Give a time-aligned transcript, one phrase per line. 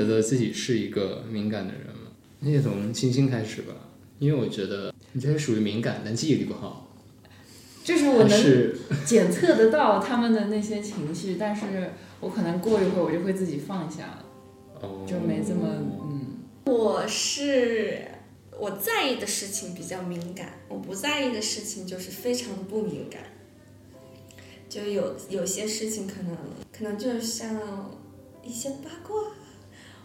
[0.00, 2.10] 觉得自己是一个敏感的人吗？
[2.40, 3.74] 那就从星星开始吧，
[4.18, 6.88] 因为我觉得你这是属于敏感，但记忆力不好。
[7.84, 8.74] 就是我能
[9.04, 14.24] 检测得到他们的那些情绪，但是我可能过一会儿我就会自己放下了，
[14.80, 15.68] 哦，就没这么
[16.10, 16.38] 嗯。
[16.66, 18.06] 我是
[18.58, 23.22] 我在意的事情比较敏感，我不在意的事情就是非常的不敏感。
[24.68, 26.36] 就有有些事情可能
[26.72, 27.90] 可能就是像
[28.44, 29.16] 一些八卦，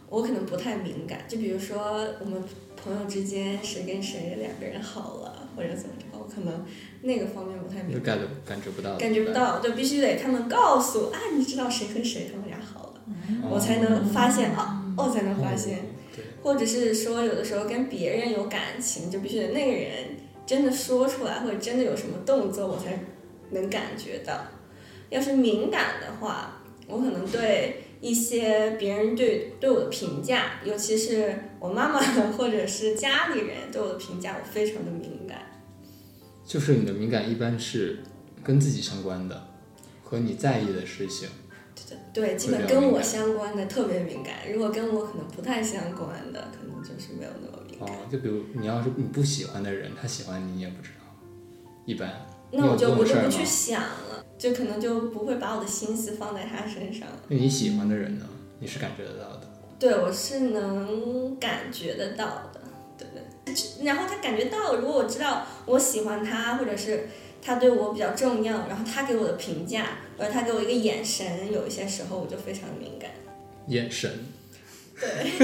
[0.10, 1.20] 我可能不太敏感。
[1.28, 2.42] 就比如说我们
[2.76, 6.66] 朋友之间谁跟谁两个人好了，或者怎么着，我可能
[7.02, 8.20] 那个方面不太敏感。
[8.20, 13.02] 就感感觉不到，感觉不到，就必须得他们告诉啊，你知道谁和谁他们俩好了，
[13.50, 15.80] 我才能发现啊，我才能发现，
[16.16, 19.92] 对，或者是说有的时候跟别人有感情，就必须得那个人
[20.46, 23.00] 真的说出来，或者真的有什么动作，我才
[23.52, 24.34] 能感觉到。
[25.10, 32.00] 要是敏感的话，我可能对一些别人对对我的评价，尤其是我妈妈
[32.34, 35.40] 或者是家里人对我的评价，我非常的敏感。
[36.46, 38.00] 就是你的敏感一般是
[38.44, 39.48] 跟自己相关的，
[40.04, 41.28] 和你在意的事情。
[42.14, 47.90] 对，基本跟我相关的特别敏感，如果跟我可能不太相关的，可能就是没有那么敏感。
[47.90, 51.06] 哦，就比如你要是你不喜欢的人，他喜欢你，你也不知道，
[51.86, 52.26] 一般。
[52.52, 57.08] 那我就我就不去想了，就可能就不会把我的心思放在他身上。
[57.28, 58.26] 那你喜欢的人呢？
[58.60, 59.42] 你是感觉得到的。
[59.78, 62.62] 对，我是能感觉得到的，
[62.98, 63.24] 对对。
[63.84, 67.10] 然后他感觉到，如果我知道我喜欢他，或者是
[67.42, 73.12] 他对我比较重要，然后他给我的评价，或者他给我一个眼神，有一些时候我就非常敏感。
[73.68, 74.10] 眼神，
[75.00, 75.10] 对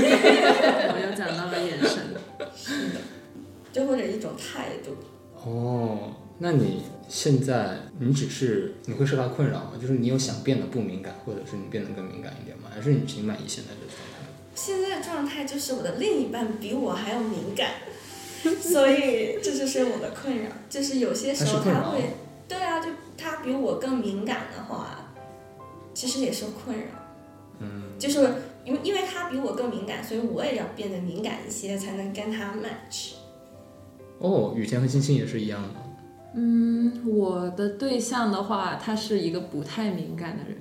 [0.94, 2.16] 我又讲到了眼神，
[2.56, 3.00] 是的
[3.74, 4.96] 就或者一种态度。
[5.36, 9.74] 哦，那你现在你只是你会受到困扰吗？
[9.80, 12.70] 就是你有想变得不敏感，或者是你变得更敏感一点吗？
[12.74, 14.30] 还是你挺满意现在的状态？
[14.56, 17.72] 现在的状态就是我的另一半比我还要敏感，
[18.62, 20.50] 所以这就是我的困扰。
[20.70, 22.14] 就是有些时候他会，
[22.48, 25.14] 对啊，就他比我更敏感的话，
[25.94, 26.86] 其实也是困扰。
[27.60, 28.20] 嗯，就是
[28.64, 33.16] 因为因为他比我更敏感，所以我也要变得敏感一些，才能跟他 match。
[34.20, 35.91] 哦，雨田和星星也是一样的。
[36.34, 40.58] 嗯，我的对象的话，他是一个不太敏感的人，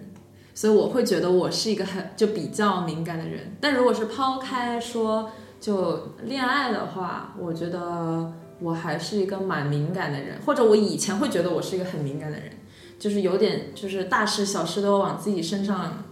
[0.55, 3.57] 所以我会觉得我是一个很就比较敏感的人。
[3.61, 12.51] 但如果是抛开说就恋爱的话，我觉得我还是一个蛮敏感的人，或者我以前会觉得我是一个很敏感的人，
[12.99, 16.05] 就是有点就是大事小事都往自己身上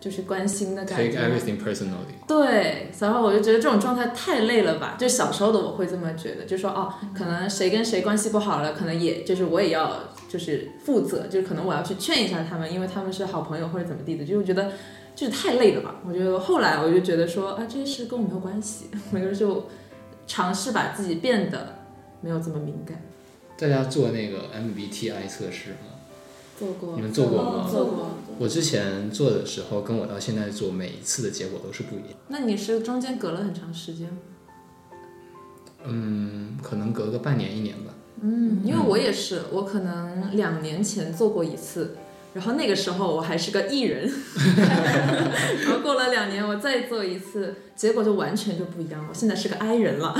[0.00, 1.18] 就是关心的感 Take 觉。
[1.18, 2.14] everything personally。
[2.26, 4.96] 对，然后我就觉得这种状态太累了吧？
[4.98, 14.72] 就小时候的我会这么觉得，就说哦，可能谁跟谁关系不好了，可能也就是我也要就是负责，就是可能我要去劝一下他们，因为他们是好朋友或者怎么地的，就是觉得
[15.14, 15.96] 就是太累了吧？
[16.06, 19.66] 我觉得后来我就觉得说啊，这些事跟我没有关系，我就就
[20.26, 21.76] 尝试把自己变得
[22.20, 23.02] 没有这么敏感。
[23.58, 25.97] 大家做那个 MBTI 测试吗？
[26.58, 28.10] 做过，你们做过吗做过。
[28.38, 32.18] 我之前做的时候，跟我到现在做，每一次的结果都是不一样。
[32.28, 34.18] 那你是中间隔了很长时间吗？
[35.84, 37.94] 嗯，可能隔个半年一年吧。
[38.20, 41.96] 嗯，因为我也是，我可能两年前做过一次，
[42.34, 44.10] 然后那个时候我还是个艺人，
[45.64, 49.08] 然后过了两年我再做一次，结果就完全就不一样了。
[49.08, 50.16] 我现在是个 I 人了。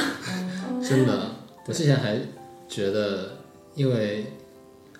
[0.80, 1.32] 真的，
[1.66, 2.20] 我之前还
[2.68, 3.36] 觉得，
[3.74, 4.32] 因为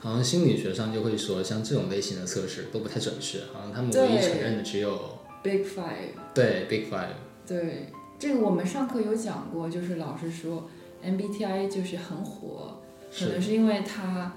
[0.01, 7.09] 好像心理学上就会说，像这种类型的测试都不太准确，好像他们唯一承认的只有 Big Five，对 Big Five。
[7.47, 10.69] 对，这个我们上课有讲过，就是老师说
[11.05, 12.81] MBTI 就是很火，
[13.19, 14.33] 可能是因为它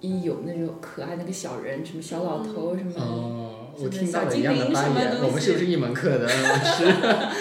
[0.00, 3.00] 一有那种可爱那个小人，什么小老头什么的。
[3.00, 6.84] 哦，我听到精了一样的我们是不是一门课的老师？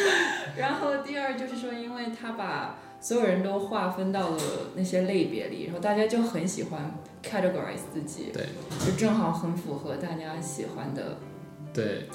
[0.57, 4.37] 然后第二就是说，因为他把所有人都划分到了
[4.75, 6.91] 那些类别里，然后大家就很喜欢
[7.23, 8.45] categorize 自己，对
[8.83, 11.19] 就正好很符合大家喜欢的。
[11.71, 12.07] 对，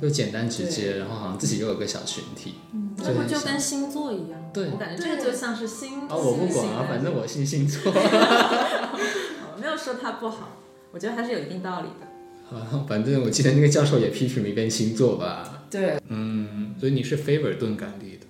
[0.00, 2.56] 就简单直接，然后好像自己又有个小群体。
[2.72, 4.50] 嗯这不就跟星座一样？
[4.52, 6.08] 对我感觉这个就像是星。
[6.08, 7.92] 啊，我不管啊，反正我信星座。
[7.92, 10.56] 我 没有说它不好，
[10.90, 12.58] 我觉得还是有一定道理的。
[12.58, 15.62] 啊， 反正我记得那个教授也批评了一遍星座吧。
[15.70, 18.26] 对嗯，所以你是 favor 钝感力的，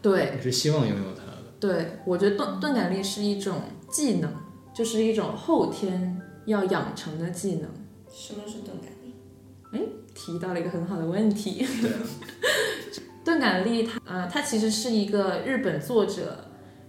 [0.00, 1.21] 对你是希望拥有它的。
[1.62, 3.54] 对，我觉得钝钝感力是一种
[3.88, 4.28] 技能，
[4.74, 7.70] 就是一种后天要养成的技能。
[8.12, 9.14] 什么是钝感力？
[9.70, 9.80] 哎
[10.12, 11.64] 提到了一个很好的问题。
[13.24, 16.46] 钝感力它呃，它其实是一个日本作者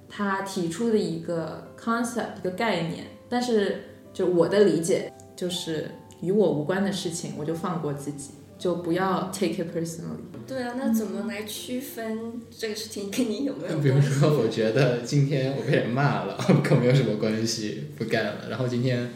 [0.10, 8.32] 他提出的一个 concept 一个概念，但是就我的理解就是与我无关的事情，我就放过自己。
[8.64, 10.24] 就不要 take it personally。
[10.48, 14.00] 对啊，那怎么来区分这个事情跟你有没有 比如？
[14.00, 18.50] 说，我觉得今天我被人骂了， 跟我没有什么关系，不干了。
[18.50, 19.10] 然后今天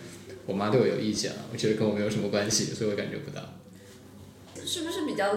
[0.45, 3.41] 我妈对我有意见了，我觉得跟我没有什么关系，所以我感觉不到。
[4.65, 5.33] 是不是比较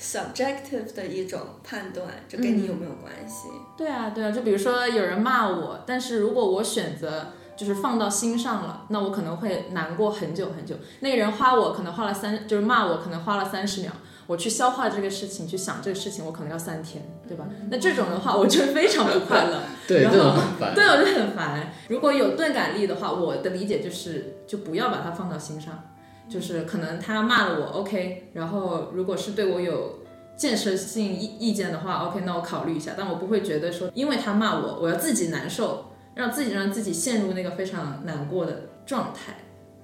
[0.00, 3.48] subjective 的一种判断，就跟你有没有关系？
[3.76, 10.76] 对啊，对啊，就比如说有人骂我，但是如果我选择就是放到心上了，那我可能会难过很久很久。
[11.00, 13.90] 那个人花我可能花了三，就是骂我可能花了三十秒，
[14.28, 17.44] 我去消化这个事情，去想这个事情，我可能要三天，对吧？
[17.68, 19.60] 那这种的话，我就非常不快乐。
[19.88, 20.74] 对，然后这种很烦。
[20.74, 21.72] 对，我就很烦。
[21.88, 25.82] 如果有钝感力的话，我的理解就是，就不要把它放到心上。
[26.28, 30.00] 就是可能他骂了我，OK，然后如果是对我有
[30.36, 32.92] 建设性意意见的话，OK，那我考虑一下。
[32.94, 35.86] 但我不会觉得说，因为他骂我，我要自己难受，
[36.18, 39.34] 让自己让自己陷入那个非常难过的状态，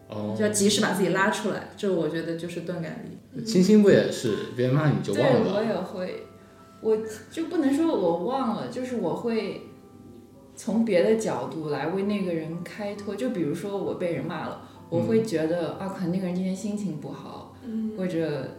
[0.09, 1.69] 哦就要及时把自己拉出来。
[1.77, 3.45] 这我觉得就是钝感力。
[3.47, 5.63] 星星不也是，别人骂你就对，我。
[5.63, 6.27] 也会，
[6.81, 6.99] 我
[7.31, 9.63] 就不能说我忘了，就是我会
[10.57, 13.15] 从别的角度来为那个人开脱。
[13.15, 17.55] 就比如说我被人骂了，我会觉得、啊，可能那个人今天心情不好，
[17.97, 18.57] 或者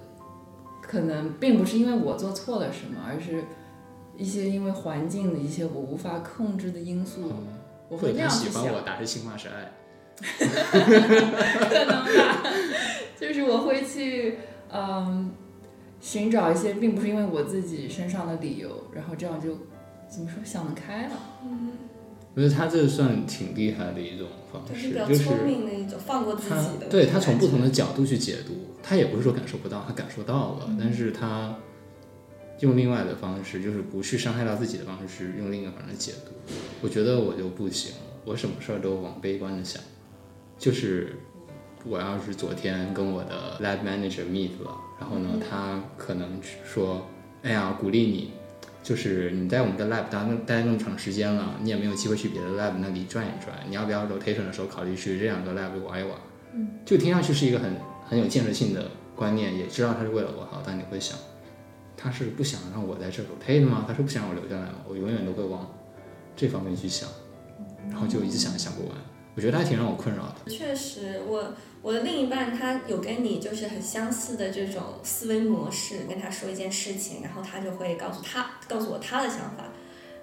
[0.82, 3.44] 可能并不是因为我做错了什么，而是
[4.18, 7.32] 一些因为环境的一些我无法控制的因素，
[7.90, 8.30] 我会或者他这样。
[8.30, 9.72] 喜欢我，打是情骂是爱。
[10.22, 12.44] 可能吧，
[13.20, 14.38] 就是我会去
[14.72, 15.32] 嗯
[16.00, 19.58] 寻找一些并不是因为我自己身上的理由，然后这样就
[20.08, 21.12] 怎么说想得开了。
[21.44, 21.72] 嗯
[22.34, 26.88] 我觉得他这算挺厉害的一种方式，就是比较聪明的一种，放过自己的。
[26.90, 28.54] 对他从不同的角度去解读，
[28.84, 31.56] 他也不是说感受不到，他感受到了，但是他
[32.60, 36.32] 用另外的方式，就是不去伤害到自己的方式，是用另一个方式解读。
[36.82, 37.94] 我觉得我就不行，
[38.24, 39.82] 我什么事儿都往悲观的想，
[40.58, 41.16] 就是
[41.86, 47.06] 我要是昨天跟我的 lab manager meet 了，然后呢，他可能说，
[47.44, 48.32] 哎呀，鼓励你。
[48.84, 56.16] 就是你在我们的 lab 待待那么长时间了，你也没有机会去别的 lab 那里转一转，你要不要 rotation 的时候考虑去这两个 lab 玩一玩？
[56.54, 57.74] 嗯，就听上去是一个很
[58.08, 61.18] 很有建设性的观念，也知道他是为了我好，但你会想，
[61.98, 63.86] 他是不想让我在这 rotate 吗？
[63.88, 64.76] 他是不想让我留下来吗？
[64.88, 65.74] 我永远都会往
[66.36, 67.10] 这方面去想，
[67.90, 68.98] 然后就一直想想不完。
[69.36, 70.50] 我觉得还挺让我困扰的。
[70.50, 79.66] 确实，我我的另一半他有跟你就是很相似的这种思维模式，跟他说一件事情，然后他就会告诉他告诉我他的想法，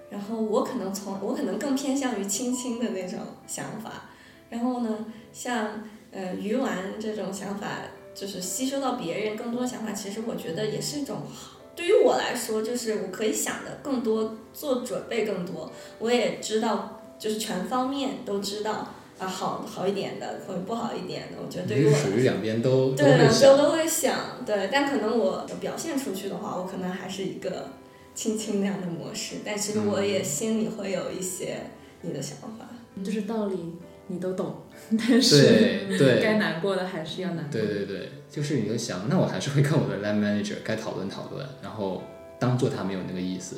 [0.09, 4.11] 然后我可能从我可能更偏向于亲亲的那种想法，
[4.49, 7.69] 然后呢，像呃鱼丸这种想法，
[8.15, 11.59] 就是吸收到别人更多的想法，其实我觉得也是一种好。
[11.75, 18.89] 对于我来说，就是我可以想的更多，做准备更多，我也知道，就是全方面都知道。
[19.19, 27.69] 啊，好好一点的或者不好一点的，我觉得对于我属于两边都都对会想，两边都会想，对，但可能我表现出去的话，我可能还是一个
[28.17, 31.59] 轻轻那样的模式，但其实我也心里会有一些
[32.01, 32.67] 你的想法。
[33.05, 33.77] 就是道理
[34.12, 34.62] 你都懂，
[34.97, 35.43] 但是
[35.88, 36.23] 对对。
[36.23, 37.53] 该难过的还是要难过。
[37.53, 42.03] 对对对，就是你就想，那我还是会跟我的 lab manager 该讨论讨论，然后
[42.38, 43.56] 当做他没有那个意思，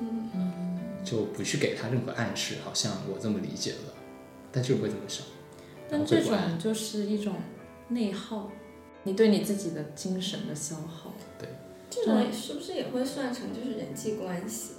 [0.00, 3.94] 嗯，就不去给他任何暗示，好像我这么理解了，
[4.52, 5.26] 但就会这么想。
[5.90, 7.34] 但这种就是一种
[7.88, 8.50] 内耗，
[9.02, 11.12] 你对你自己的精神的消耗。
[11.38, 11.48] 对。
[11.90, 14.72] 这种是不是也会算成就是人际关系？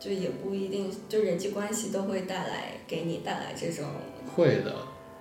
[0.00, 3.84] 就也不一定，就人际关系都会带来给你带来这种，
[4.34, 4.74] 会的，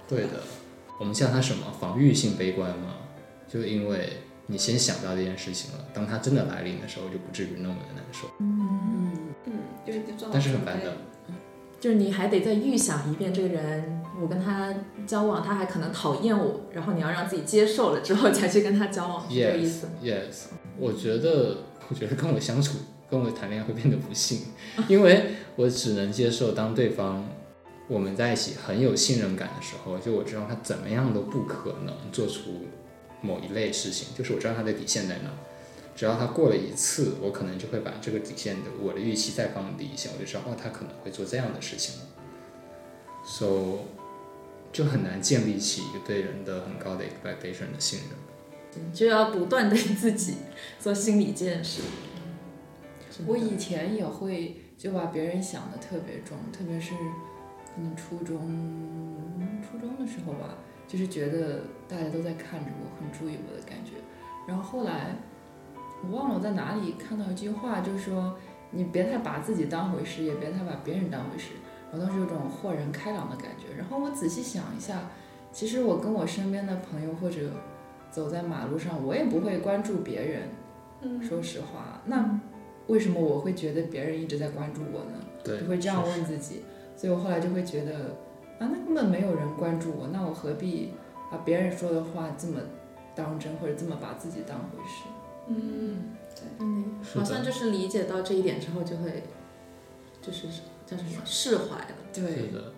[0.10, 0.42] 会的。
[1.00, 2.96] 我们叫它什么防御性悲观嘛？
[3.48, 4.14] 就因为
[4.48, 8.28] 你先想到这件事情了，当它真的来临的时候，就不至于那么的难受。
[8.40, 9.54] 嗯嗯，
[9.86, 10.96] 就是做好但是很烦的。
[11.80, 14.74] 就是你还得再预想一遍这个人，我跟他
[15.08, 19.88] 交往，他还可能讨厌我，然后你要让自己接受了之后 才去跟他交往，是这个意思。
[20.04, 20.48] yes。
[20.78, 24.42] 我觉得，我觉得跟我相处，跟我谈恋爱会变得不幸，
[24.88, 27.28] 因为我只能接受当对方
[27.88, 32.68] 我们在一起很有信任感的时候，就我知道他怎么样都不可能做出
[33.22, 35.32] 某一类事情，就是我知道他的底线在哪。
[35.96, 42.08] 只要他过了一次，我可能就会把这个底线的我的预期再放低一些，我就知道哦，他可能会做这样的事情了。
[43.26, 43.80] So
[44.72, 48.94] 就很难建立起一个对人的很高的 expectation 的信任。
[48.94, 50.36] 就要不断对自己
[50.80, 51.82] 做心理建设。
[53.28, 56.94] 我以前也会就把别人想的特别重，特别是
[57.76, 59.16] 可能初中
[59.62, 60.56] 初中的时候吧，
[60.88, 63.92] 就是觉得大家都在看着我，很注意我的感觉。
[64.48, 65.16] 然后后来
[66.04, 68.38] 我忘了我在哪里看到一句话，就是说
[68.72, 71.52] 你别太把自己当回事，也别太把别人当回事。
[71.92, 73.76] 我当时有种豁然开朗的感觉。
[73.78, 75.10] 然后我仔细想一下，
[75.52, 77.52] 其实我跟我身边的朋友或者
[78.12, 80.44] 走在马路上，我也不会关注别人。
[81.02, 82.40] 嗯说实话，那
[82.90, 85.14] 为什么我会觉得别人一直在关注我呢？
[85.44, 86.64] 对，就会这样问自己，
[86.98, 88.18] 所以我后来就会觉得，
[88.60, 90.94] 啊，那根本没有人关注我，那我何必
[91.32, 92.60] 把别人说的话这么
[93.16, 95.06] 当真，或者这么把自己当回事？
[95.48, 99.24] 嗯，对，好像就是理解到这一点之后，就会
[100.22, 100.48] 就是
[100.86, 101.96] 叫什么释怀了。
[102.12, 102.74] 是对，的，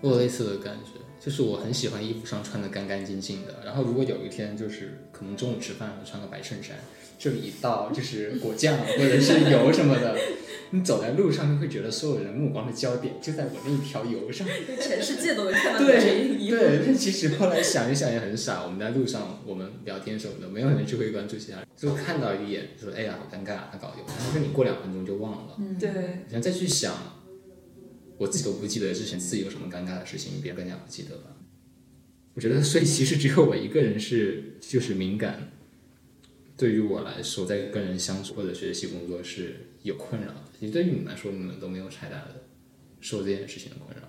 [0.00, 6.76] 我有类似的感觉，就是我很喜欢衣服上穿的干干净净的，然后如果有一天就是可能中午吃饭我穿个白衬衫，
[7.18, 10.16] 这里一倒就是果酱或者是油什么的，
[10.70, 14.46] 你走在路上就会觉得所有人目光的焦点就在我那一条油上。
[14.80, 16.36] 全世界都能看到对。
[16.48, 18.62] 对，但其实后来想一想也很傻。
[18.64, 25.56] 我们在路上，我们聊天什么的，没有人去会关注其他人，就看到一眼，说哎呀好尴尬，他搞油，然后跟你过两分钟就忘了。
[25.58, 26.92] 嗯，对，你现在再去想，
[28.18, 31.30] 我自己都不记得之前自己有什么尴尬的事情，别人更加不记得吧。
[32.34, 35.52] 我觉得，所以其实只有我一个人是就是敏感。
[36.56, 40.36] 对于我来说，在跟人相处或者学习工作是有困扰的。
[40.58, 42.44] 其实对于你们来说，你们都没有太大的
[43.00, 44.02] 受这件事情的困扰。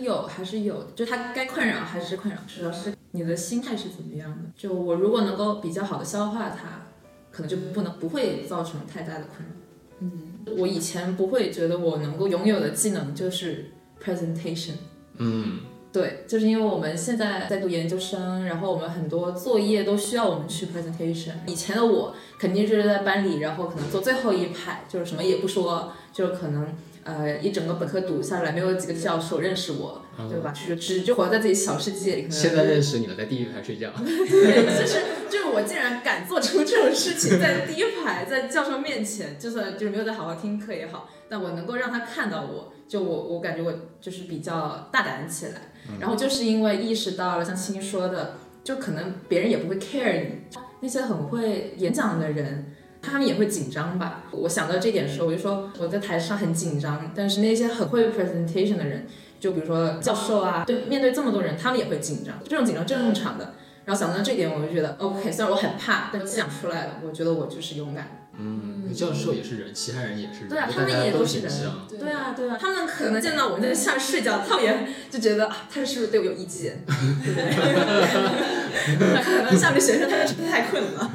[0.00, 4.50] 有还是有，就他该困扰还是困扰，主要是你的心态是怎么样的。
[4.56, 6.86] 就我如果能够比较好的消化它，
[7.30, 9.54] 可能就不能不会造成太大的困扰。
[10.02, 10.10] 嗯，
[10.58, 13.70] 我以前不会觉得我能够拥有的技能就是
[14.02, 14.72] presentation。
[15.18, 15.60] 嗯，
[15.92, 21.32] 对，就是因为我们现在在读研究生，然后我们很多作业都需要我们去 presentation。
[21.46, 26.66] 以前的我肯定就是在班里，然后可能坐最后一排，就是什么也不说，就是可能
[27.04, 30.52] 呃一整个本科读下来，没有几个教授认识我，对吧？
[30.68, 32.22] 就只就活在自己小世界里。
[32.22, 33.90] 可能现在认识你了，在第一排睡觉。
[34.04, 45.52] 对，就是就是我竟然敢做出这种事情，在第一排，在教授面前，就算就是没有在好好听课也好，但我能够让他看到我，就我我感觉我就是比较大胆起来。
[45.98, 52.74] 然后就是因为意识到了，像青说的，就可能别人也不会 care 你，那些很会演讲的人。
[53.02, 54.22] 他们也会紧张吧？
[54.30, 59.06] 我想到这点的时候，我就说我在台上很紧张，但是那些很会 presentation 的人，
[59.40, 63.54] 就比如说教授啊，对，面对这么多人，他们也会紧张，这种紧张正常的。
[63.84, 68.18] 然后想到这点，我就觉得 OK，虽然我很怕，但讲出来了，我觉得我就是勇敢。
[68.38, 71.52] 嗯，教授也是人，其他人也是人，对啊，他们也都是人。
[71.98, 76.84] 对啊，对啊，他们可能见到我在下面睡觉，他们也就觉得啊，他是不是对我有意见？
[76.86, 79.22] 对 不对？
[79.22, 81.10] 可能下面学生他们是太困了。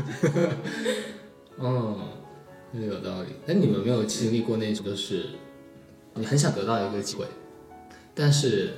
[1.58, 1.98] 哦，
[2.74, 3.30] 有道理。
[3.46, 5.26] 那你们没有经历过那种，就是
[6.14, 7.26] 你很想得到一个机会，
[8.14, 8.74] 但是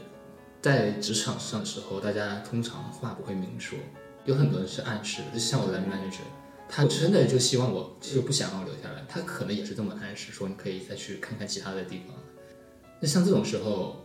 [0.62, 3.78] 在职场上的时候，大家通常话不会明说，
[4.26, 5.22] 有很多人是暗示。
[5.34, 6.22] 就像我的 manager，
[6.70, 12.16] 他真的就希望我就不想让我留下来，他可能也是这么暗示，说你可以再去看看其他的地方。
[13.02, 13.98] 那像这种时候，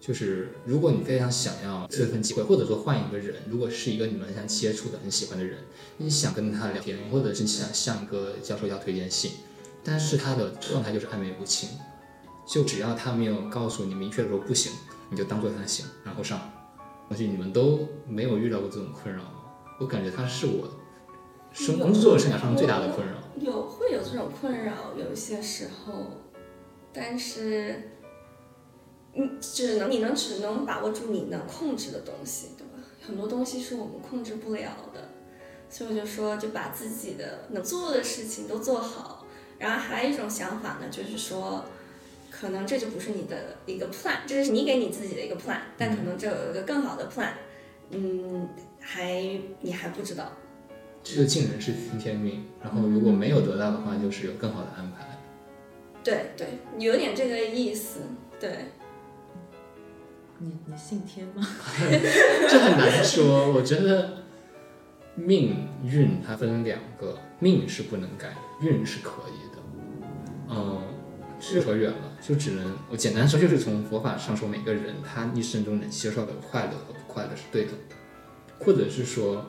[0.00, 5.58] 就是如果你非常想要这份机会，或者说换一个人，如果是一个你们想接触的、很喜欢的人，
[5.98, 9.32] 你想跟他聊天，或者是想向一个教授要推荐信，
[9.84, 11.68] 但是他的状态就是暧昧不清，
[12.48, 14.72] 就只要他没有告诉你明确的说不行，
[15.10, 16.50] 你就当做他行，然后上。
[17.10, 19.32] 而且你们都没有遇到过这种困扰吗？
[19.80, 20.70] 我感觉他是我
[21.52, 23.14] 生工作生涯上最大的困扰。
[23.36, 26.22] 有会有这种困扰，有一些时候，
[26.92, 27.90] 但是，
[29.14, 32.84] 你只能你能只能把握住你能控制的东西，对吧？
[33.04, 35.08] 很多东西是我们控制不了的，
[35.68, 39.26] 所以我就说，就把自己的能做的事情都做好。
[39.58, 41.64] 然后还有一种想法呢，就是说，
[42.30, 47.32] 可能这就不是你的一个 plan，这是你给你自己的一个 plan，但可能这有一个更好的 plan，
[47.90, 48.48] 嗯，
[48.78, 50.32] 还你还不知道。
[51.02, 55.18] 这个尽人事听天命，然后如果没有得到的话，就是有更好的安排。
[56.04, 56.46] 对对，
[56.78, 58.00] 有点这个意思。
[58.38, 58.66] 对，
[60.40, 61.46] 你你信天吗？
[62.48, 63.52] 这很难说。
[63.52, 64.24] 我觉得
[65.14, 69.62] 命运它分两个，命是不能改，运是可以的。
[70.48, 70.80] 嗯，
[71.38, 77.94] 这扯远了，就只能我简单说，就是从佛法上说，每个人他一生中能接受的快乐和不快乐是对等的，
[78.58, 79.44] 或者是说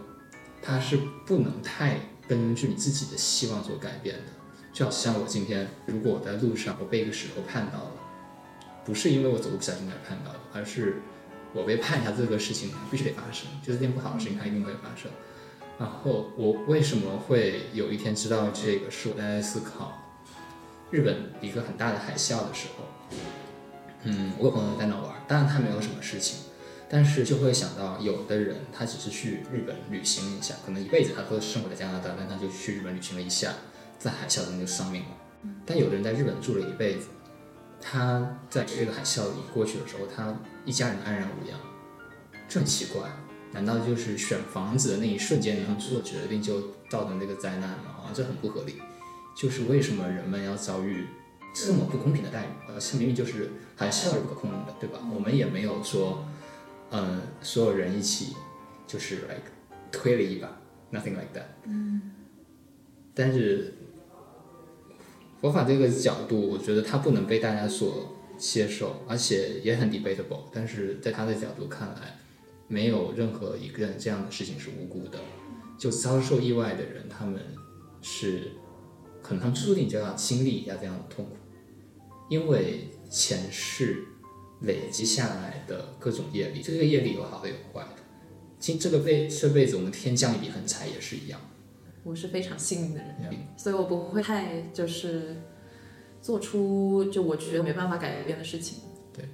[0.61, 4.23] 他是不能太根据你自己的希望所改变的。
[4.73, 7.91] 就好像我今天，如果我在路上我被一个石头绊到了，
[8.85, 11.01] 不是因为我走路不小心才看到的，而是
[11.53, 15.11] 我被判下这个事情必须得发生，就是件不好的事情它一定会发生。
[15.79, 18.91] 然后我为什么会有一天知道这个？
[18.91, 20.15] 是我在思考
[20.91, 22.85] 日本一个很大的海啸的时候，
[24.03, 26.39] 嗯，我有朋友在那玩，当然他没有什么事情，
[26.87, 33.53] 但是就会想到有的人他只是去日本旅行一下，可能一辈子他都生活在加拿大，但他就去日本旅行了一下，
[33.97, 35.09] 在海啸中就丧命了。
[35.65, 37.07] 但有的人在日本住了一辈子，
[37.81, 40.33] 他在这个海啸里过去的时候，他
[40.63, 41.59] 一家人安然无恙，
[42.47, 43.09] 这很奇怪。
[43.53, 48.05] 难道就是选房子的那一瞬间然后做决定就造成这个灾难吗？
[48.05, 48.75] 啊，这很不合理。
[49.35, 51.05] 就是为什么人们要遭遇
[51.53, 52.47] 这么不公平的待遇？
[52.69, 54.99] 呃，这明明就是还是不可控的，对吧？
[55.13, 56.25] 我们也没有说，
[56.91, 58.35] 嗯，所有人一起
[58.87, 59.51] 就是 like
[59.91, 60.47] 推了一把
[60.93, 61.43] ，nothing like that。
[61.65, 62.13] 嗯。
[63.13, 63.73] 但是
[65.41, 70.43] 佛法这个角度，我觉得它不能被大家所接受，而且也很 debatable。
[70.53, 72.19] 但是在他的角度看来，
[72.67, 75.19] 没有任何一个人这样的事情是无辜的。
[75.79, 77.41] 就遭受意外的人，他们
[78.03, 78.51] 是
[79.23, 81.35] 可能他注定就要经历一下这样的痛苦，
[82.29, 84.03] 因为前世
[84.61, 88.03] 累积下来的各种业力，这个业力有好的有坏的。
[88.59, 91.41] 今这个辈这辈子我们天降一笔横财也是一样。
[92.03, 95.35] 我是非常幸运的人，所以我不会太就是
[96.19, 98.79] 做出就我觉得没办法改变的事情。
[99.13, 99.25] 对，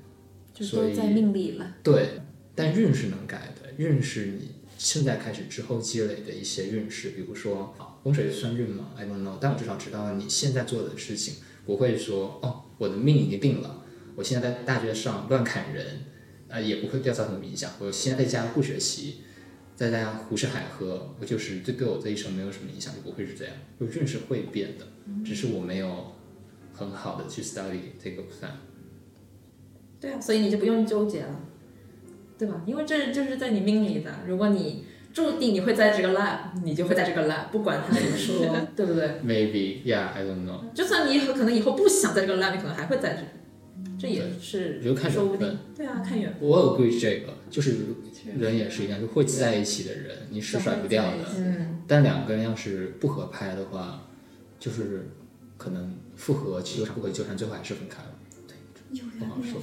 [0.53, 1.75] 就都在命里了。
[1.81, 2.19] 对，
[2.53, 13.81] 但运是能改的，运是你现在开始之后积累的一些运势，比如说风水算运吗？I don't know，但我至少知道你现在做的事情不会说哦，我的命已经定了，
[14.17, 16.01] 我现在在大街上乱砍人，
[16.49, 17.71] 呃，也不会掉造成什么影响。
[17.79, 19.21] 我现在在家不学习。
[19.77, 23.53] 在大家胡吃海喝，我就是这对我这一生没有什么影响，就不会是这样。
[23.79, 24.87] 就运是会变的，
[25.23, 26.15] 只是我没有
[26.73, 28.49] 很好的去 study 这个 plan。
[30.01, 31.39] 对啊，所以你就不用纠结了，
[32.39, 32.59] 对吧？
[32.65, 34.11] 因为这就是在你命里的。
[34.25, 40.73] 如果你注定你会在这个 lab，你就会在这个 lab，不管他怎么说， 对不对？Maybe, yeah, I don't know。
[40.73, 43.21] 就算你可能以后不想在这个 lab，你可能还会在这。
[43.99, 45.57] 这也是说不定。
[45.75, 46.47] 对啊，看缘分。
[46.47, 47.77] 我 agree 这个，就是
[48.37, 51.25] 人也是一样，就会在一起的人，你是甩不掉的。
[51.35, 51.81] 嗯。
[51.87, 54.07] 但两个人要是不合拍的话，
[54.59, 55.09] 就是
[55.57, 58.19] 可能复合纠缠，不可纠缠，最后还是分开了。
[58.47, 59.61] 对，不好说。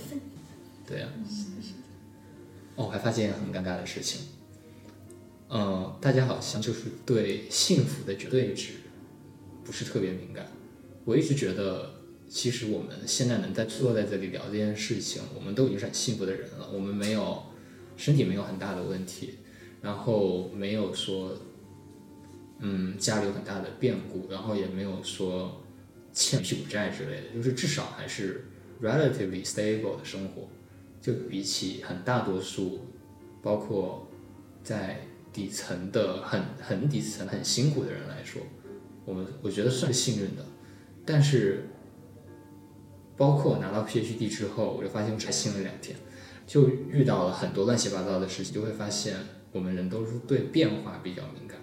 [0.87, 1.09] 对呀。
[2.75, 4.23] 哦，我还发现一个很尴尬的事情。
[5.49, 8.73] 嗯，大家好像就是对幸福的绝对值
[9.63, 10.47] 不是特别敏感。
[11.05, 11.94] 我一直觉得。
[12.29, 16.69] 其实我们现在能在坐在这里聊这件事情，我们都已经是很幸福的人了。
[16.73, 17.45] 我们没有
[17.97, 19.35] 身体没有很大的问题，
[19.81, 21.37] 然后没有说，
[22.59, 25.63] 嗯，家里有很大的变故，然后也没有说
[26.13, 28.47] 欠屁股债之类的，就是至少还是
[28.83, 30.49] relatively stable 的生活。
[31.01, 32.81] 就比起很大多数，
[33.43, 34.09] 包括
[34.65, 38.43] 在底层的很很底层很辛苦的人来说，
[39.05, 40.45] 我们我觉得算是幸运的，
[41.07, 41.69] 但是。
[43.17, 45.97] 包括我拿到 PhD 之后，我就发现我开心了两天，
[46.47, 49.17] 就遇到了很多乱七八糟的事情，就会发现
[49.53, 51.59] 我们人都是对变化比较敏感。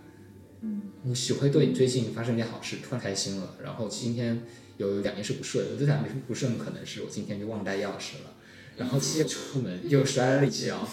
[0.61, 4.43] 嗯，你只会对你最近发生一件好事突然开心了，然后今天
[4.77, 8.35] 有两件事不顺，这两件事不顺可能是我今天就忘带钥匙了，
[8.77, 10.87] 然后今天出门又摔了一跤，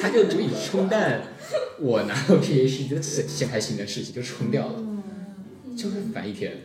[0.00, 1.22] 它就足以冲淡
[1.80, 4.82] 我拿到 PhD 这件开心的事情，就冲掉了，
[5.76, 6.56] 就会烦一天。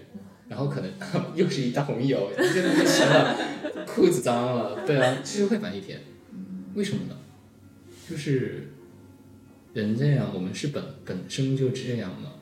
[0.47, 0.91] 然后可能
[1.35, 3.35] 又是一大红油，真的不行了，
[3.87, 5.99] 裤子脏了，对啊，其实会烦一天。
[6.75, 7.15] 为什么呢？
[8.07, 8.69] 就是
[9.73, 12.33] 人这样，我们是本本身就这样吗？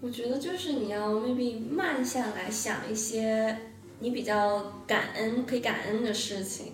[0.00, 3.56] 我觉得就是你要 maybe 慢下来想一些
[4.00, 6.72] 你比较感恩可以感恩的事情，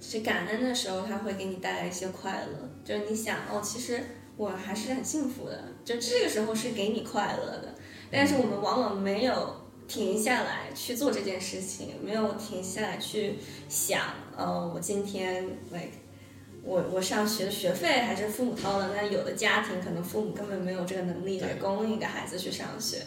[0.00, 2.70] 是感恩的时候，它会给你带来一些快乐。
[2.84, 4.00] 就是你想哦，其实
[4.36, 7.74] 我还是很幸福的，就这个时候是给你快乐的。
[8.10, 9.67] 但是我们往往没有。
[9.88, 13.36] 停下来去做这件事情，没有停下来去
[13.70, 14.02] 想，
[14.36, 15.88] 呃，我今天，like，
[16.62, 22.98] 我我上学的学费还是父母掏的，那有的家庭可能父母根本没有这个能力来供一个孩子去上学，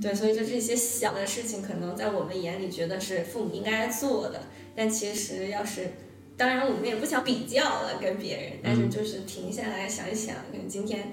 [0.00, 4.40] 对，所以就这些小的事情，可能在我们眼里觉得是父母应该做的，
[4.76, 5.90] 但其实要是，
[6.36, 11.10] 当然我们也不想比较了跟别人，但是就是停下来想一想，可能今天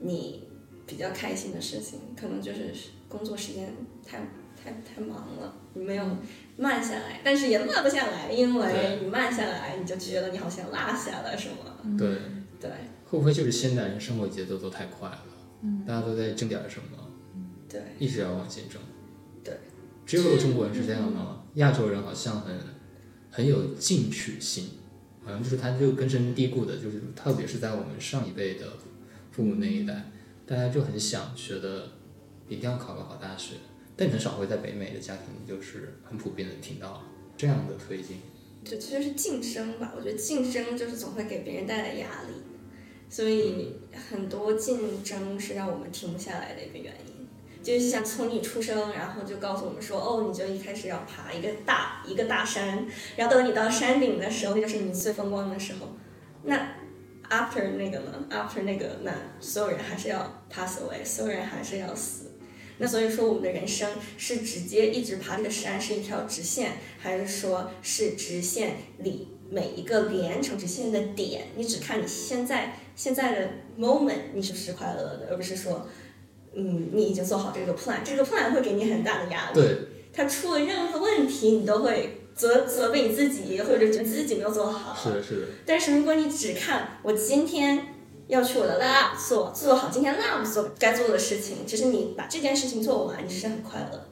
[0.00, 0.46] 你
[0.86, 2.74] 比较开心的事情，可能就是。
[3.12, 3.74] 工作时间
[4.06, 4.20] 太
[4.56, 6.16] 太太忙了，你没有
[6.56, 11.96] 慢下来，但是也慢不下来，因为你慢下来，你就觉得你好像落下了什么。
[11.98, 12.08] 对
[12.58, 12.70] 对，
[13.04, 15.26] 会不会就是现代人生活节奏都太快了？
[15.60, 16.96] 嗯，大家都在争点什么？
[17.68, 18.80] 对，一直要往前争。
[19.44, 19.58] 对，
[20.06, 21.42] 只有中国人是这样吗？
[21.56, 22.56] 亚洲人好像很
[23.30, 24.70] 很有进取心，
[25.22, 28.66] 好像就是他就根深蒂固的，就是特别是在我们上一辈的
[29.30, 30.10] 父母那一代，
[30.46, 32.00] 大家就很想觉得。
[32.52, 33.54] 一定要考个好大学，
[33.96, 37.02] 但很少会在北美的家庭就是很普遍的听到
[37.36, 38.18] 这样的推进。
[38.64, 42.34] 就其实是晋升吧，我觉得晋升就是总会给别人带来压力，
[43.08, 43.74] 所以
[44.10, 47.26] 很多竞争是让我们停不下来的一个原因。
[47.62, 52.84] 就是像从你出生，然后就告诉我们说，哦，你就一开始要爬一个大一个大山，
[53.16, 55.88] 然后等你到山顶的时候，那就是你最风光的时候。
[56.42, 56.74] 那
[57.30, 62.31] after 那个呢？after 那个，那所有人还是要 pass away，所有人还是要死。
[62.82, 71.44] 那所以说，我们的人生是直接一直爬这个山是一条直线，还是说是直线里每一个连成直线的点？
[71.54, 75.86] 你只看你现在现在的 moment，你是不是快乐的，而不是说，
[76.54, 79.60] 嗯，你已经做好这个 plan，这个 plan 会给你很大的压力。
[79.60, 79.78] 对，
[80.12, 85.00] 它出了任何问题，你都会责责备你自己，或者觉得自己没有做好。
[85.00, 87.91] 是的，是的，但是如果你只看我今天
[88.32, 94.06] 要去我的 lab 做做好今天 lab 做该做的事情，其实你把这件事情做完，你是很快乐。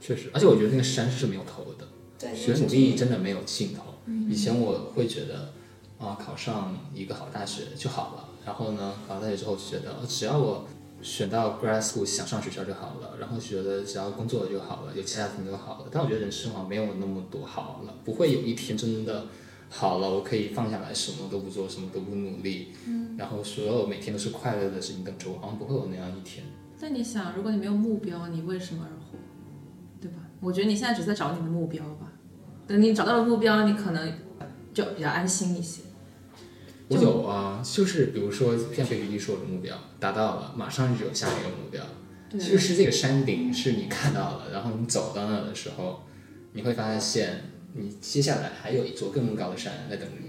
[0.00, 1.86] 确实，而且我觉得那个山是没有头的，
[2.18, 3.82] 对，学努力真的没有尽头。
[4.30, 5.52] 以前我会觉得，
[5.98, 10.66] 啊，考上一个好大学就好了，然后呢，考上大学之后就觉得，哦只要我
[11.02, 15.88] 选到 grad school 想上学校就好了，然后觉得只要工作就好了，有家庭就好了。
[15.90, 19.26] 但我觉得人生好像没有那么多好了，不会有一天真的
[19.68, 22.68] 好了，我可以放下来，什么都不做，什么都不努力，
[23.16, 26.44] 然后所有每天都是快乐的事情等着我，好像不会有那样一天。
[26.78, 29.18] 但你想，如果你没有目标，你为什么而活？
[30.00, 30.18] 对吧？
[30.40, 32.12] 我觉得你现在只是在找你的目标吧。
[32.66, 34.12] 等你找到了目标，你可能
[34.74, 35.82] 就比较安心一些。
[36.88, 41.82] 我有啊，就是比如说像 PPT 说我的目标达到了，马上就有下一个目标。
[42.28, 46.02] 对，就是这个山顶是你看到了，然后你走到那的时候，
[46.52, 50.25] 你会发现你接下来还有一座更高的山在等着你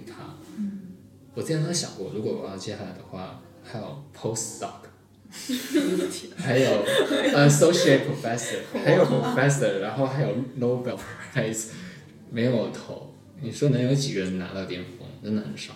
[1.37, 4.87] 我之前都想过，如果我要接下来的话，还有 postdoc，
[6.35, 6.67] 还有
[7.47, 10.97] associate professor， 还有 professor，然后还有 Nobel
[11.31, 11.67] Prize，
[12.31, 13.13] 没有头。
[13.39, 15.07] 你说能有几个人拿到巅峰？
[15.23, 15.73] 真的很少。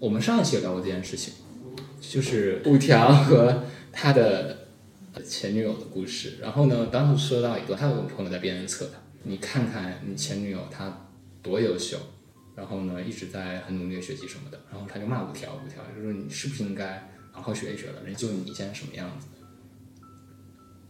[0.00, 1.34] 我们上一期有聊过这件事情，
[2.00, 3.62] 就是五条和
[3.92, 4.66] 他的
[5.24, 6.38] 前女友的故事。
[6.42, 11.06] 然后呢，当时说到一个，他有个朋友在边上测他，你看看你前女友她
[11.40, 11.96] 多优秀，
[12.58, 19.28] 然后呢一直在很努力的学习什么的，然后他就骂五条，五条就说你是不是应该好好学一学了，人就你现在什么样子。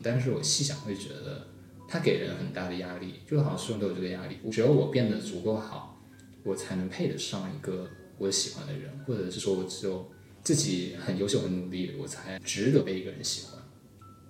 [0.02, 1.46] 但是我细想会觉得，
[1.86, 6.02] 他给人很大的压力，就好像所有人都有这个压力，只有我变得足够好，
[6.42, 10.10] 我才能配得上一个我喜欢的人，或者是说我只有
[10.42, 13.62] 自己很优秀、很努力，我才值得被一个人喜欢，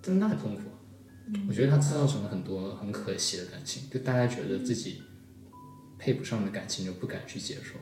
[0.03, 0.63] 真的很痛苦。
[1.47, 5.03] 我觉得他制造成了很多很可惜的感情，就大家觉得自己
[5.99, 7.75] 配不上的感情就不敢去接受。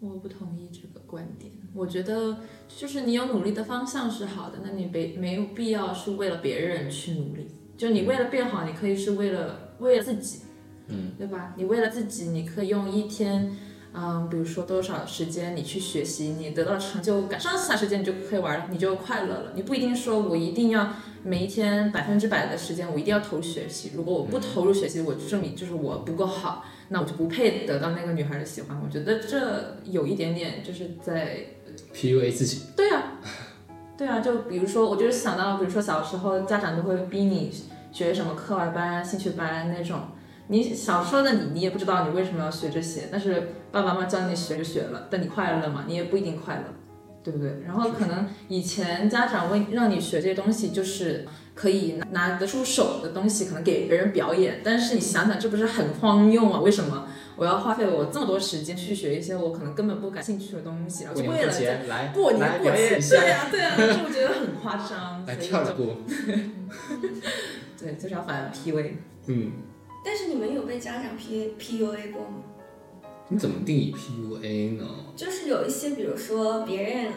[0.00, 1.52] 我不同意这个观点。
[1.74, 7.48] 我觉得就是你有努力的方向是好的，那你没没有必要是为了别人去努力。
[7.76, 10.40] 就你为了变好，你可以是为了为了自己，
[10.88, 11.54] 嗯，对吧？
[11.56, 13.56] 你为了自己，你可以用一天，
[13.92, 19.52] 嗯，比如说多少时间你去学习，你得到成就感，剩下时间你就可以玩了，你就快乐了。
[19.54, 20.92] 你不一定说我一定要
[21.24, 26.64] 每一天百分之百的时间我一定要投入学习，如果我不投入学习，我就证明就是我不够好。
[26.88, 28.80] 那我就不配得到那个女孩的喜欢。
[28.82, 31.38] 我觉得这有一点点就是在
[31.94, 33.18] PUA 自己，对啊，
[33.96, 37.52] 对啊，就比如说，我就是想到，比如说小时候家长都会逼你
[37.92, 40.00] 学什么课外班、兴趣班那种。
[40.50, 45.84] 你小时候的你，你也不知道你为什么要学这些，但是爸爸妈妈教你学就学了，但你快乐吗？
[45.86, 46.64] 你也不一定快乐，
[47.22, 47.60] 对不对？
[47.66, 51.26] 然后可能以前家长为让你学这些东西，就是
[51.58, 54.60] 可以拿拿得出手的东西，可能给别人表演。
[54.62, 56.60] 但是你想想，这不是很荒谬吗？
[56.60, 61.52] 为什么我要花费我这么多时间去学一些我可能根本不感兴趣的东西，然后就为了
[61.88, 65.26] 来过年过节，对，呀、对呀、这我觉得很夸张。
[65.26, 65.96] 来所以跳着舞，
[67.76, 68.92] 对，就是要反 PUA。
[69.26, 69.50] 嗯，
[70.04, 72.38] 但是你们有被家长 P PUA 过吗？
[73.30, 74.84] 你怎么定义 PUA 呢？
[75.16, 77.12] 就是有一些，比如说别人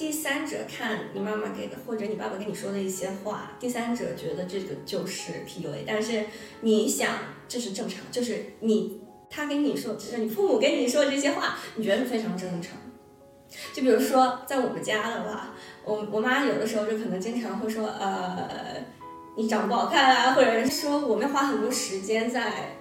[0.00, 6.24] 第三者看你妈妈给的或者你爸爸跟你说的一些话，第三者觉得这个就是 PUA，但是
[6.62, 12.78] 你想这是正常，就是你他跟你说，就是你父母跟你说这些话，你觉得非常正常。
[13.74, 18.82] 就比如说在我们家的话，我我妈有的时候就可能经常会说，呃，
[19.36, 22.79] 你长不好看啊，或者是说我们花很多时间在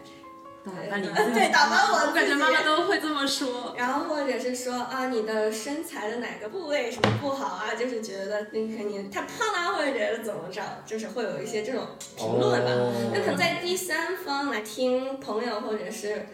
[0.66, 3.74] 打扮你自己，对打扮我自己我感觉妈妈都会这么说。
[3.78, 7.74] 然后或者是说啊，你的身材的哪个部位什么不好啊？
[7.76, 12.72] 就是觉得你肯定太胖啦、或者觉得怎么着，就是会有一些这种评论吧。
[12.72, 16.26] 哦那可能在第三方来听朋友或者是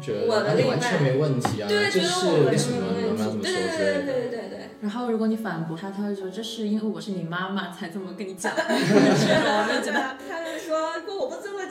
[0.00, 2.08] 觉得我的另一半完全没问题啊，对，觉得
[2.44, 4.04] 我的什么没你妈妈这么问题，对说对对对？
[4.04, 4.70] 对对对。
[4.82, 8.52] 然后如果你反驳他，他会说这是因为我是你妈妈才这么跟你讲。
[8.56, 11.62] 我就觉得啊，他就说，如果我不这么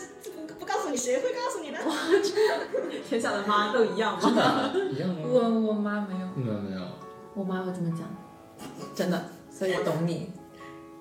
[0.95, 1.79] 你，谁会告诉你呢？
[3.08, 4.41] 天下的妈都一样吗？
[4.41, 5.15] 啊一样吗？
[5.25, 6.81] 我我妈没有，没有没有，
[7.36, 8.08] 我妈会这么讲，
[8.95, 10.31] 真的，所以我懂你。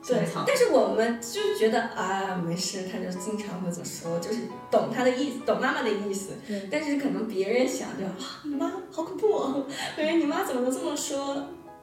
[0.06, 6.32] 对，但是我们就觉得啊，没事，他就经常会这么说，就是懂他的意思，懂妈妈的意思。
[6.46, 11.36] 对但是可能别人想着啊，你妈好恐怖哦，哎，你妈怎么能这么说？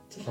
[0.09, 0.27] 就是。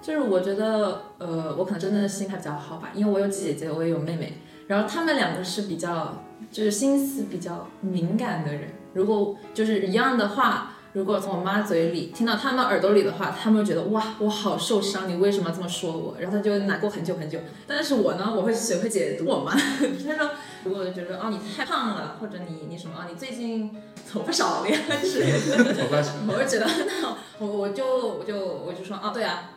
[0.00, 4.34] 就是我觉得，呃，我可能真的心态比较好吧，因为我有姐姐，我也有妹妹，
[4.66, 8.70] 然后她们两个是比较，就是心思比较敏感的人。
[8.92, 16.16] 如果就是一样的话，如果从我妈嘴里听到他们耳朵里的话，他们会觉得哇，我好受伤，你为什么要这么说我？
[16.20, 17.40] 然后他就难过很久很久。
[17.66, 19.58] 但是我呢，我会学会解读我妈，他
[20.14, 20.30] 说，
[20.62, 23.70] 如果觉得哦你太胖了，或者你你什么啊，你最近
[24.08, 25.74] 头发少了呀 之类的。
[26.28, 26.66] 我会觉得，
[27.02, 29.50] 那我我就我就我就说，啊，对啊，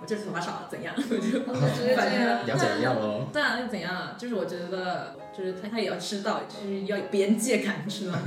[0.00, 0.94] 我就是头发少了，怎样？
[0.96, 3.26] 我 就反正了解一样哦。
[3.32, 4.14] 对啊，那怎样啊？
[4.18, 8.20] 就是我觉得，就是他他也要知道，就是要有边界感，你知道吗？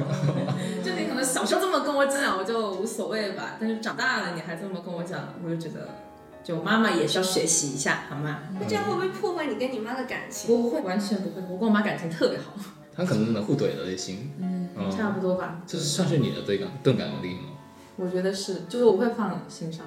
[0.84, 3.58] 就你可能小时候这么跟我讲，我就无所谓吧。
[3.60, 5.88] 但是长大了你还这么跟我讲，我就觉得，
[6.44, 8.40] 就妈妈也是要学习一下，好吗？
[8.60, 10.48] 那这样会不会破坏你跟你妈的感情？
[10.48, 11.42] 不会，完全不会。
[11.48, 12.54] 我跟我妈感情特别好，
[12.96, 15.62] 她可能能互怼的类型，嗯嗯差不多吧。
[15.68, 17.50] 这算是你的对感钝感力吗？
[17.96, 19.86] 我觉得是，就是我会放心上。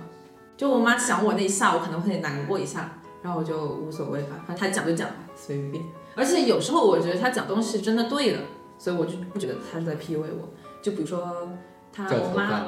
[0.57, 5.85] 就我妈想我那一下，我可能会难过一下，然后我就无所谓吧，反正她讲就讲吧，随便。
[6.15, 8.39] 而且有时候我觉得她讲东西真的对的，
[8.79, 10.49] 所以我就不觉得她是在 PUA 我。
[10.83, 11.49] 就比如说
[11.93, 12.67] 她我妈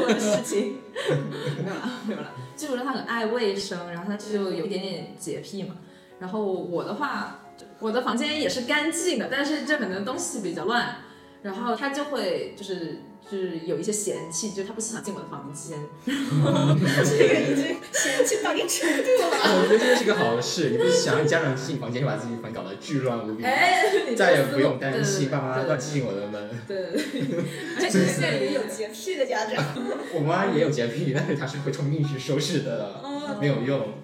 [0.00, 0.78] 我的事情，
[1.64, 2.26] 没有啦，没有啦。
[2.56, 5.76] 就比如说她很爱卫生，然后她就有一点点洁癖嘛。
[6.18, 7.38] 然后我的话，
[7.78, 10.96] 我的房间也是干净的，但是这可能东西比较乱，
[11.42, 15.78] 然后她就会就是就是有一些嫌弃，就是他不想进我的房间。
[16.06, 19.30] 这个已经嫌弃到一定程度了。
[19.62, 20.70] 我觉得这是个好事。
[20.70, 23.84] 你不是想让家长进房间，就把自己房搞得巨乱无比，哎，
[24.16, 26.50] 再也不用担心爸妈对乱进我的门。
[26.68, 27.44] 对对对对，
[27.76, 29.64] 而且现在也有洁癖的家长。
[30.14, 33.00] 我妈也有洁癖，但是她是会冲进去收拾的，
[33.40, 33.94] 没有用。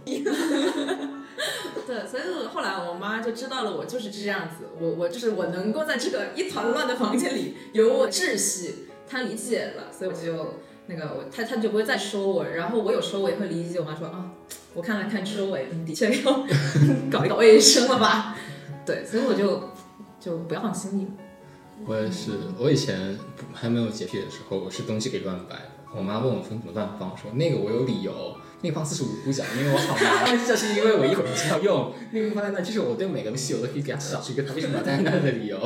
[1.86, 10.54] 对，所以后来我妈就知道了，我就是这样子，我我就是我能够在这个一团乱的房间里有我秩序，她理解了，所以我就
[10.86, 14.30] 那个我她她就不会再说我，然后我有时候我也会理解我妈说啊，
[14.74, 16.46] 我看了看周围，嗯， 的确要
[17.10, 18.36] 搞一搞卫生了吧，
[18.86, 19.70] 对，所以我就
[20.20, 21.08] 就不要放心里。
[21.86, 23.18] 我也是，我以前
[23.54, 25.62] 还没有洁癖的时候，我是东西给乱摆的。
[25.96, 35.58] 我妈问我分怎么乱放，我说那个我有理由，那个放四十五度角，因为我好拿，这是因为我一会儿就要用，那个放在那，就是我对每个东西我都可以给它找一个它为什么要在那的理由。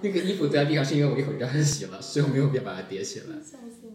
[0.00, 3.36] 那个衣服堆在地上是因为我一会儿就要洗了，所以我没有必要把它叠起来，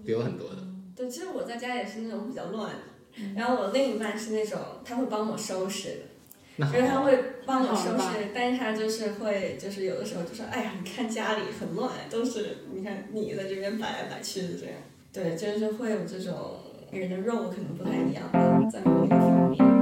[0.06, 0.58] 叠了很多的。
[0.96, 5.96] 对，其实我在家也是那种比较乱的，然后我另一半是那种他会帮我收拾的。
[6.56, 14.76] 就是他会帮我收拾，但是他就是会，就是有的时候就说，哎呀，你看家里很乱，都是你看你在这边摆来摆去的这样。
[15.12, 16.60] 对，就是会有这种
[16.92, 19.73] 人的肉可能不太一样吧，在某一个方面。